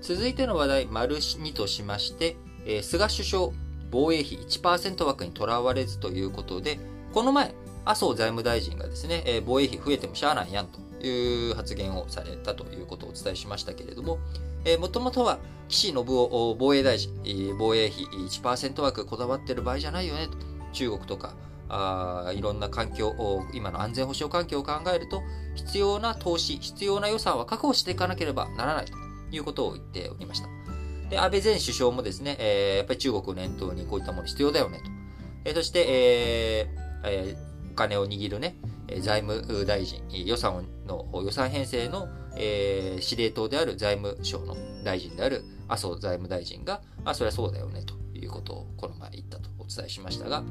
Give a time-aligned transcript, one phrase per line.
[0.00, 3.48] 続いての話題、丸2としまして、えー、菅首相、
[3.90, 6.78] 防衛費1%枠にとらわれずということで、
[7.12, 7.54] この前、
[7.84, 14.18] 麻生財務大臣がですね、えー、防衛費増えてもしゃあないやんという発言をされたということをお伝えしましたけれども、
[14.78, 15.38] もともとは
[15.68, 17.10] 岸信夫防衛大臣、
[17.58, 20.36] 防衛費1%枠こだわってる場合じゃないよねと、
[20.72, 21.34] 中国とか、
[21.68, 23.14] あいろんな環境、
[23.54, 25.22] 今の安全保障環境を考えると、
[25.54, 29.09] 必要な投資、必要な予算は確保していかなければならないと。
[29.32, 30.48] いうことを言っておりました。
[31.08, 34.84] で、安倍前首相もですね、えー、やっぱり中国を念頭にこういったもの必要だよねと。
[35.44, 38.56] えー、そして、えーえー、お金を握るね、
[39.00, 50.42] 財務大臣、予算の、予算編成の、えー、司令塔である財務省の大臣である麻生財務大臣が、あ、それはそうだよねということをこの前言ったとお伝えしましたが、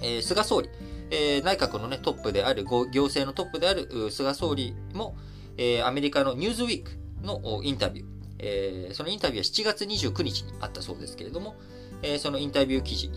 [0.00, 0.68] えー、菅総理、
[1.10, 5.16] えー、内閣の、ね、トップである、行政のトップである菅総理も、
[5.56, 8.06] えー、アメリカのニューズウィークのインタビュー、
[8.38, 11.56] えー、そのインタビューは7月29日にあったそうですけれども、
[12.02, 13.08] えー、そのインタビュー記事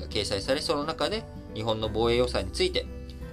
[0.00, 1.24] が掲載され、その中で
[1.54, 2.86] 日本の防衛予算について、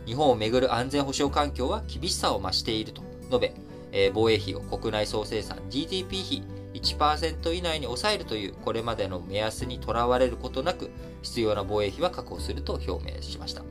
[0.06, 3.54] 日本をめぐる安全保障環境は厳しさを増していると述べ、
[3.92, 10.92] えー、防衛費を国内総生産 GDP 比1%以内に抑えるというこれまでの目安にとらわれることなく
[11.24, 13.64] 必要な防衛費は確保すると表明しました。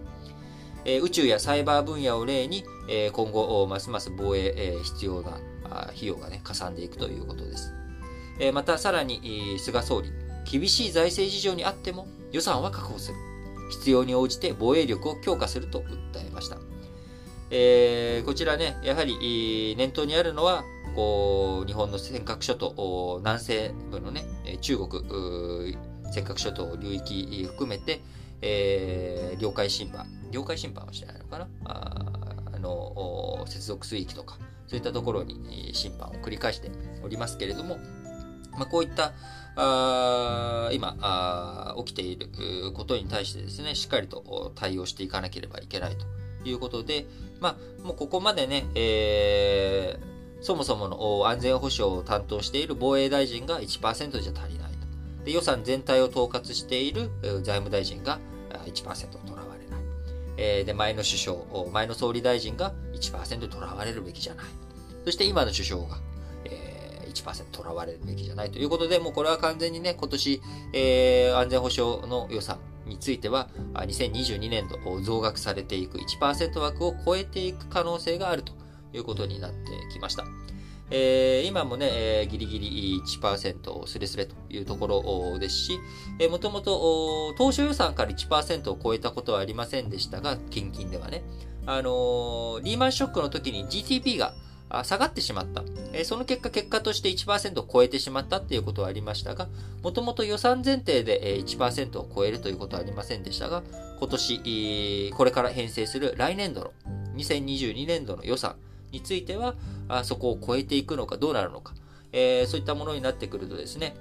[0.87, 5.39] えー、宇宙やサイバー分野を例に、えー、今後ますます防衛、えー、必要な
[5.83, 7.73] 費用がね、かさんでいくということです。
[8.41, 10.11] えまたさらに、菅総理、
[10.51, 13.17] 厳しい財政事情にあっても予算は確保する。
[13.71, 16.59] 必要に応じて防衛力を強化すると訴えました。
[17.51, 20.65] えー、こちらね、やはり念頭にあるのは、
[20.95, 24.25] こう日本の尖閣諸島、南西部のね、
[24.61, 24.91] 中国、
[26.13, 28.01] 尖閣諸島流域含めて、
[28.43, 31.49] えー、領海侵犯、領海侵犯はしてないのかな？
[32.65, 36.71] の接続水域とか、そういったところに審判を繰り返して
[37.05, 37.79] おりますけれども、
[38.53, 39.13] まあ、こういった
[39.57, 42.29] あ今あ起きている
[42.73, 47.07] ことに対してですね、しっかりと対応していかなければいけないということで、
[47.41, 55.25] まあ、もうここまでね、えー、そもそもの安全保障を担当している防衛大臣が1%じゃ足りないと。
[55.25, 57.11] で予算全体を統括している
[57.43, 58.19] 財務大臣が
[58.67, 59.44] 1%を取ら。
[60.37, 61.37] えー、で、前の首相、
[61.73, 64.47] 前の総理大臣が1%とらわれるべきじゃない。
[65.05, 65.99] そして今の首相が、
[66.45, 78.53] えー、1%とらわれるべきじゃないということで、もうこれは完全にね、今年、えー、安全保障の予算については、2022年度増額されていく1%枠を超えていく可能性があると
[78.93, 79.57] いうことになって
[79.93, 80.25] きました。
[80.91, 85.79] えー、今もね、えー、ギリギリ1%スレスレというところですし、
[86.19, 91.23] えー、もともと当初予算から1%を超えたことはありませんでしたが、近々ではね、
[91.67, 94.35] あのー、リーマンショックの時に GDP が
[94.83, 95.63] 下がってしまった。
[95.93, 99.49] えその結果、結果として1%を超えてしまったっていうことはありましたが、
[99.83, 103.63] もともと予算前提で1%を超えるということはありませんでしたが、
[104.01, 106.73] 今年、これから編成する来年度の
[107.17, 108.57] 2022年度の予算
[108.95, 109.55] については、
[109.89, 111.75] あそこを超えていくのかどうなるのか、
[112.13, 113.95] えそういったものになってくるとですね、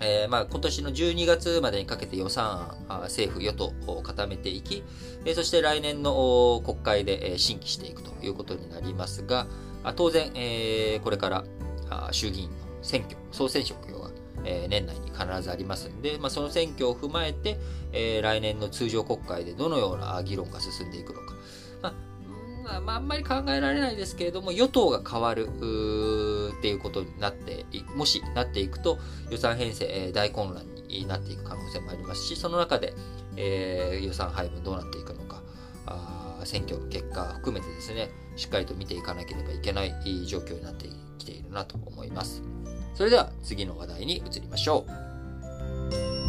[0.00, 4.82] えー、まあ今年の12月までにかけて予算案、政府、与党を固めていき、
[5.24, 9.46] え、そして来年の国会で審議していくということになりますが、
[9.96, 11.44] 当然、えー、これから
[12.12, 14.10] 衆議院の選挙、総選挙が、
[14.44, 17.58] え、年内に必ずありますんで、まあ、その選挙を踏まえて、
[17.92, 21.34] えー、来年の通常国会でどのような議論が進んでいくのか。
[21.82, 21.94] まあ、
[22.64, 28.98] まあ、あんまり考えられないですけれども、与党が変わるっていうことになって、もしなっていくと、
[29.30, 32.94] 予算編成え、大混乱になっていく可能性もありますし、その中で、
[33.36, 35.42] えー、予算配分どうなっていくのか、
[35.86, 39.94] あ選挙の結果含めてですね、しっかりと見ていかなければいけない
[40.26, 40.88] 状況になって
[41.18, 42.42] きているなと思います。
[42.94, 44.86] それでは次の話題に移りましょ
[46.20, 46.23] う。